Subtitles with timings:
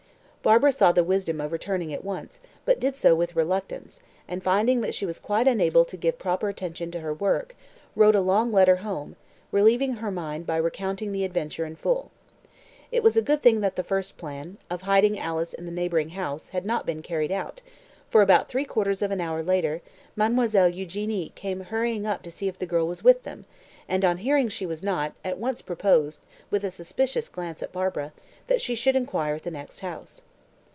[0.43, 4.81] Barbara saw the wisdom of returning at once, but did so with reluctance, and, finding
[4.81, 7.55] that she was quite unable to give proper attention to her work,
[7.95, 9.15] wrote a long letter home,
[9.51, 12.09] relieving her mind by recounting the adventure in full.
[12.91, 16.09] It was a good thing that the first plan of hiding Alice in the neighbouring
[16.09, 17.61] house had not been carried out,
[18.09, 19.83] for, about three quarters of an hour later,
[20.15, 23.45] Mademoiselle Eugénie came hurrying up to see if the girl was with them,
[23.87, 28.11] and on hearing she was not, at once proposed with a suspicious glance at Barbara
[28.47, 30.23] that she should inquire at the next house.